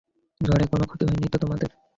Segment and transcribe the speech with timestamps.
[0.41, 1.69] ঝড়ে কোনো ক্ষতি হয়নি তো তোমাদের?